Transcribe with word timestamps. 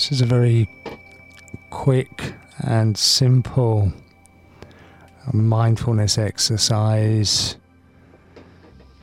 This 0.00 0.12
is 0.12 0.22
a 0.22 0.24
very 0.24 0.66
quick 1.68 2.32
and 2.60 2.96
simple 2.96 3.92
mindfulness 5.30 6.16
exercise 6.16 7.58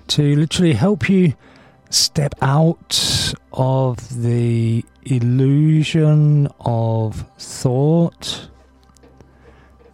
to 0.07 0.36
literally 0.36 0.73
help 0.73 1.07
you 1.07 1.36
step 1.91 2.33
out 2.41 3.31
of 3.54 4.23
the 4.23 4.83
illusion 5.04 6.47
of 6.62 7.24
thought, 7.38 8.50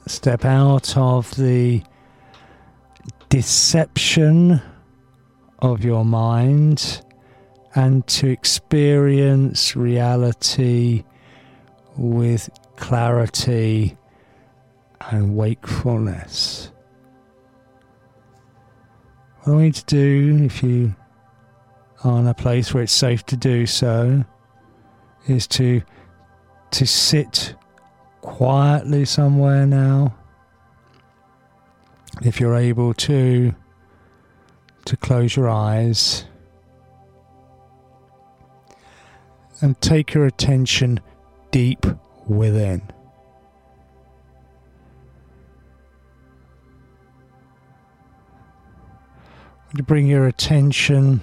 step 0.08 0.46
out 0.46 0.96
of 0.96 1.36
the 1.36 1.84
deception 3.28 4.62
of 5.60 5.84
your 5.84 6.06
mind, 6.06 7.03
and 7.76 8.06
to 8.08 8.30
experience 8.30 9.76
reality 9.76 11.04
with 11.98 12.50
clarity 12.76 13.98
and 15.12 15.36
wakefulness. 15.36 16.72
What 19.42 19.56
I 19.56 19.62
need 19.64 19.76
to 19.76 19.86
do, 19.86 20.44
if 20.44 20.64
you 20.64 20.96
are 22.04 22.20
in 22.20 22.28
a 22.28 22.34
place 22.34 22.74
where 22.74 22.84
it's 22.84 22.94
safe 22.94 23.26
to 23.28 23.38
do 23.38 23.66
so, 23.66 24.24
is 25.28 25.48
to 25.48 25.82
to 26.72 26.88
sit 26.88 27.56
quietly 28.22 29.06
somewhere 29.06 29.66
now. 29.66 30.16
If 32.22 32.40
you're 32.40 32.56
able 32.56 32.94
to 32.94 33.54
to 34.86 34.98
close 34.98 35.36
your 35.36 35.50
eyes 35.50 36.26
and 39.64 39.80
take 39.80 40.14
your 40.14 40.26
attention 40.26 41.00
deep 41.52 41.86
within. 42.28 42.82
To 49.78 49.84
bring 49.84 50.06
your 50.06 50.28
attention 50.28 51.22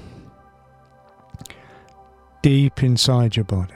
deep 2.40 2.82
inside 2.82 3.36
your 3.36 3.44
body. 3.44 3.74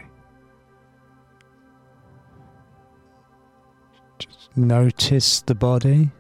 Just 4.19 4.57
notice 4.57 5.43
the 5.43 5.55
body. 5.55 6.11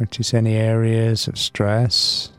Notice 0.00 0.32
any 0.32 0.54
areas 0.54 1.28
of 1.28 1.36
stress 1.36 2.32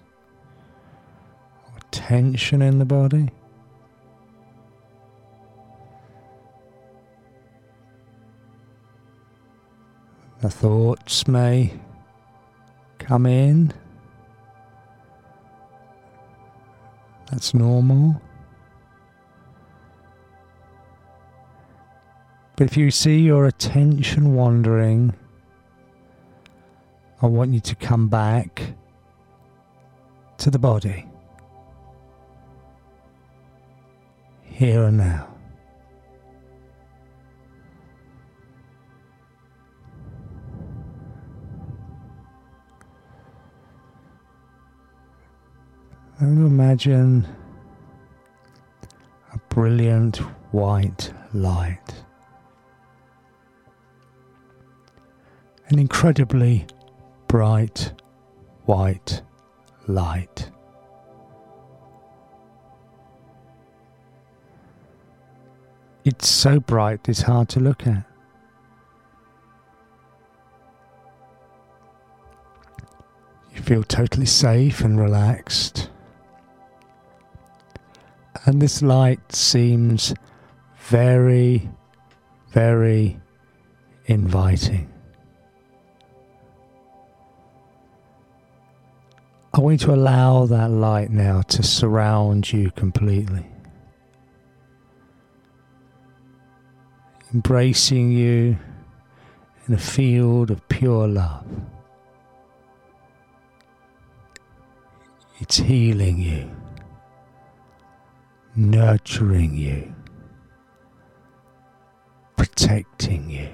tension 1.91 2.61
in 2.61 2.79
the 2.79 2.85
body. 2.85 3.29
The 10.41 10.49
thoughts 10.49 11.27
may 11.27 11.73
come 12.97 13.25
in. 13.25 13.73
That's 17.29 17.53
normal. 17.53 18.21
But 22.55 22.67
if 22.67 22.77
you 22.77 22.89
see 22.91 23.19
your 23.19 23.45
attention 23.45 24.33
wandering, 24.33 25.13
I 27.21 27.27
want 27.27 27.53
you 27.53 27.59
to 27.59 27.75
come 27.75 28.07
back 28.07 28.73
to 30.37 30.49
the 30.49 30.59
body. 30.59 31.05
Here 34.59 34.83
and 34.83 34.97
now. 34.97 35.25
And 46.17 46.45
imagine 46.45 47.25
a 49.31 49.37
brilliant 49.47 50.17
white 50.51 51.13
light. 51.33 52.03
An 55.69 55.79
incredibly 55.79 56.67
bright 57.29 57.93
white 58.65 59.21
light. 59.87 60.51
It's 66.05 66.27
so 66.27 66.59
bright 66.59 67.09
it's 67.09 67.23
hard 67.23 67.49
to 67.49 67.59
look 67.59 67.85
at. 67.85 68.03
You 73.53 73.61
feel 73.61 73.83
totally 73.83 74.25
safe 74.25 74.81
and 74.81 74.99
relaxed. 74.99 75.89
And 78.45 78.61
this 78.61 78.81
light 78.81 79.33
seems 79.33 80.13
very, 80.77 81.69
very 82.51 83.19
inviting. 84.05 84.89
I 89.53 89.59
want 89.59 89.81
you 89.81 89.87
to 89.87 89.93
allow 89.93 90.45
that 90.45 90.71
light 90.71 91.11
now 91.11 91.41
to 91.41 91.63
surround 91.63 92.51
you 92.53 92.71
completely. 92.71 93.45
Embracing 97.33 98.11
you 98.11 98.57
in 99.67 99.73
a 99.73 99.77
field 99.77 100.49
of 100.51 100.67
pure 100.67 101.07
love. 101.07 101.45
It's 105.39 105.57
healing 105.57 106.17
you 106.17 106.49
nurturing 108.59 109.55
you, 109.55 109.95
protecting 112.35 113.29
you, 113.29 113.49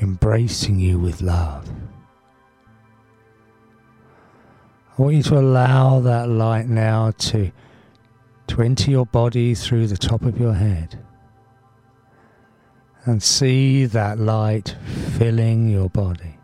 embracing 0.00 0.78
you 0.78 0.98
with 0.98 1.20
love. 1.20 1.68
I 4.96 5.02
want 5.02 5.16
you 5.16 5.22
to 5.24 5.38
allow 5.38 6.00
that 6.00 6.28
light 6.28 6.68
now 6.68 7.10
to, 7.10 7.50
to 8.46 8.62
enter 8.62 8.90
your 8.90 9.06
body 9.06 9.54
through 9.54 9.88
the 9.88 9.96
top 9.96 10.22
of 10.22 10.38
your 10.38 10.54
head 10.54 11.04
and 13.04 13.22
see 13.22 13.84
that 13.86 14.18
light 14.18 14.76
filling 15.18 15.68
your 15.68 15.90
body. 15.90 16.38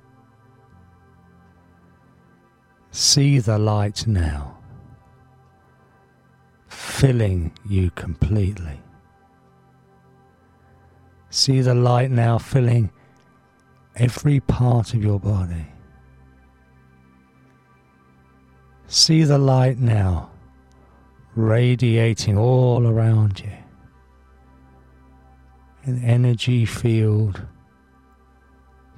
See 2.91 3.39
the 3.39 3.59
light 3.59 4.07
now 4.07 4.59
filling 6.69 7.53
you 7.69 7.91
completely. 7.93 8.81
See 11.31 11.61
the 11.61 11.75
light 11.75 12.11
now 12.11 12.39
filling 12.39 12.91
every 13.97 14.41
part 14.41 14.93
of 14.93 15.03
your 15.03 15.21
body. 15.21 15.67
See 18.87 19.23
the 19.23 19.39
light 19.39 19.79
now 19.79 20.31
radiating 21.37 22.37
all 22.37 22.87
around 22.87 23.41
you. 23.41 23.70
An 25.85 26.03
energy 26.05 26.65
field 26.65 27.41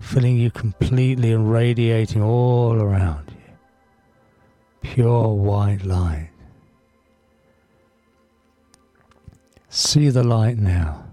filling 0.00 0.36
you 0.36 0.50
completely 0.50 1.32
and 1.32 1.50
radiating 1.50 2.22
all 2.22 2.74
around 2.74 3.30
you. 3.30 3.54
Pure 4.82 5.28
white 5.28 5.84
light. 5.84 6.30
See 9.68 10.10
the 10.10 10.22
light 10.22 10.58
now, 10.58 11.06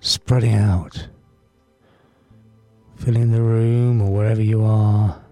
spreading 0.00 0.54
out, 0.54 1.08
filling 2.96 3.30
the 3.30 3.42
room 3.42 4.02
or 4.02 4.10
wherever 4.10 4.42
you 4.42 4.64
are, 4.64 5.22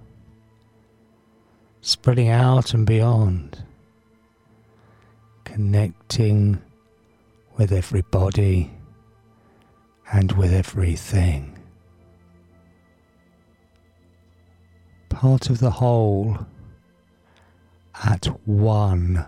spreading 1.81 2.29
out 2.29 2.73
and 2.73 2.87
beyond, 2.87 3.65
connecting 5.43 6.63
with 7.61 7.73
everybody 7.73 8.71
and 10.11 10.33
with 10.33 10.51
everything. 10.51 11.59
Part 15.11 15.51
of 15.51 15.59
the 15.59 15.71
whole 15.71 16.39
at 18.03 18.25
one 18.47 19.27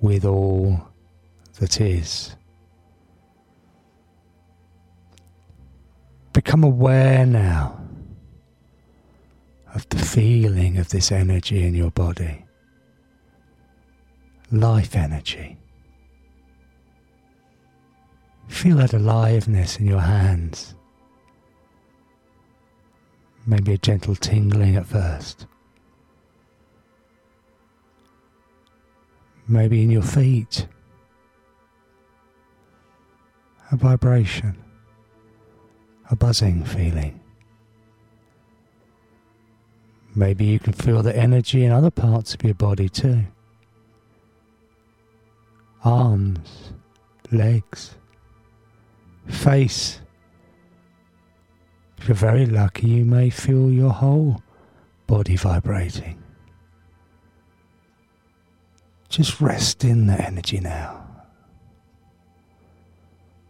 with 0.00 0.24
all 0.24 0.88
that 1.60 1.80
is. 1.80 2.34
Become 6.32 6.64
aware 6.64 7.24
now 7.24 7.80
of 9.76 9.88
the 9.90 9.98
feeling 9.98 10.76
of 10.76 10.88
this 10.88 11.12
energy 11.12 11.62
in 11.64 11.76
your 11.76 11.92
body. 11.92 12.44
life 14.50 14.96
energy. 14.96 15.61
Feel 18.62 18.76
that 18.76 18.92
aliveness 18.92 19.80
in 19.80 19.88
your 19.88 19.98
hands. 19.98 20.76
Maybe 23.44 23.72
a 23.72 23.78
gentle 23.78 24.14
tingling 24.14 24.76
at 24.76 24.86
first. 24.86 25.48
Maybe 29.48 29.82
in 29.82 29.90
your 29.90 30.02
feet. 30.02 30.68
A 33.72 33.76
vibration. 33.76 34.56
A 36.12 36.14
buzzing 36.14 36.62
feeling. 36.62 37.18
Maybe 40.14 40.44
you 40.44 40.60
can 40.60 40.72
feel 40.72 41.02
the 41.02 41.16
energy 41.16 41.64
in 41.64 41.72
other 41.72 41.90
parts 41.90 42.32
of 42.32 42.44
your 42.44 42.54
body 42.54 42.88
too. 42.88 43.24
Arms, 45.82 46.74
legs, 47.32 47.96
face. 49.28 50.00
If 51.98 52.08
you're 52.08 52.14
very 52.14 52.46
lucky, 52.46 52.88
you 52.88 53.04
may 53.04 53.30
feel 53.30 53.70
your 53.70 53.92
whole 53.92 54.42
body 55.06 55.36
vibrating. 55.36 56.22
Just 59.08 59.40
rest 59.40 59.84
in 59.84 60.06
the 60.06 60.14
energy 60.14 60.58
now. 60.58 61.06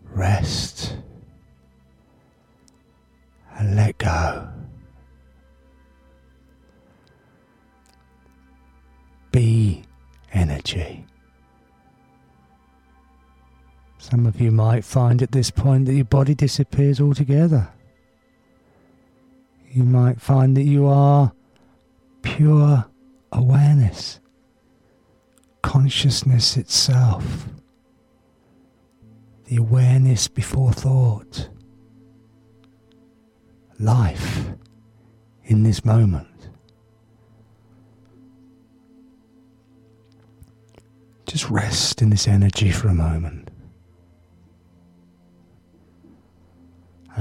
Rest 0.03 0.97
and 3.57 3.77
let 3.77 3.97
go. 3.99 4.49
Be 9.31 9.85
energy. 10.33 11.07
Some 14.13 14.27
of 14.27 14.43
you 14.43 14.51
might 14.51 14.85
find 14.85 15.23
at 15.23 15.33
this 15.33 15.51
point 15.51 15.87
that 15.87 15.95
your 15.95 16.05
body 16.05 16.35
disappears 16.35 17.01
altogether. 17.01 17.71
You 19.71 19.85
might 19.85 20.21
find 20.21 20.55
that 20.55 20.65
you 20.65 20.87
are 20.87 21.33
pure 22.21 22.85
awareness, 23.33 24.21
consciousness 25.63 26.59
itself, 26.59 27.47
the 29.47 29.57
awareness 29.57 30.29
before 30.29 30.75
thought, 30.75 31.49
life 33.79 34.45
in 35.45 35.63
this 35.63 35.87
moment. 35.87 36.51
Just 41.27 41.49
rest 41.49 42.03
in 42.03 42.11
this 42.11 42.29
energy 42.29 42.71
for 42.71 42.89
a 42.89 42.95
moment. 42.95 43.52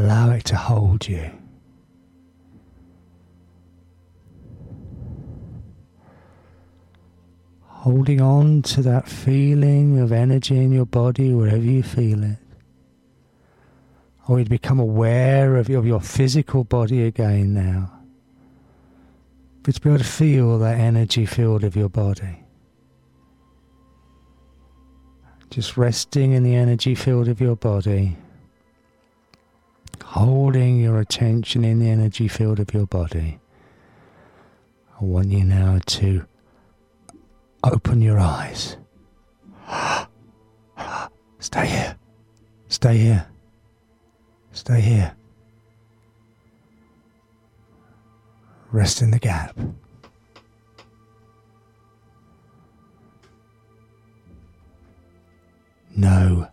Allow 0.01 0.31
it 0.31 0.45
to 0.45 0.55
hold 0.55 1.07
you. 1.07 1.29
Holding 7.61 8.19
on 8.19 8.63
to 8.63 8.81
that 8.81 9.07
feeling 9.07 9.99
of 9.99 10.11
energy 10.11 10.57
in 10.57 10.71
your 10.71 10.87
body 10.87 11.35
wherever 11.35 11.61
you 11.61 11.83
feel 11.83 12.23
it. 12.23 12.39
Or 14.27 14.39
you 14.39 14.45
become 14.45 14.79
aware 14.79 15.55
of 15.57 15.69
your, 15.69 15.77
of 15.77 15.85
your 15.85 16.01
physical 16.01 16.63
body 16.63 17.03
again 17.03 17.53
now. 17.53 17.93
But 19.61 19.75
to 19.75 19.81
be 19.81 19.89
able 19.89 19.99
to 19.99 20.03
feel 20.03 20.57
that 20.57 20.79
energy 20.79 21.27
field 21.27 21.63
of 21.63 21.75
your 21.75 21.89
body. 21.89 22.43
Just 25.51 25.77
resting 25.77 26.31
in 26.31 26.41
the 26.41 26.55
energy 26.55 26.95
field 26.95 27.27
of 27.27 27.39
your 27.39 27.55
body, 27.55 28.17
holding 30.11 30.77
your 30.77 30.99
attention 30.99 31.63
in 31.63 31.79
the 31.79 31.89
energy 31.89 32.27
field 32.27 32.59
of 32.59 32.73
your 32.73 32.85
body. 32.85 33.39
I 34.99 35.05
want 35.05 35.29
you 35.29 35.45
now 35.45 35.79
to 35.85 36.25
open 37.63 38.01
your 38.01 38.19
eyes. 38.19 38.75
Stay 41.39 41.65
here. 41.65 41.95
Stay 42.67 42.97
here. 42.97 43.25
Stay 44.51 44.81
here. 44.81 45.15
Rest 48.73 49.01
in 49.01 49.11
the 49.11 49.19
gap. 49.19 49.57
no. 55.95 56.50